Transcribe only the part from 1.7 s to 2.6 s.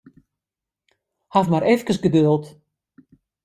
efkes geduld.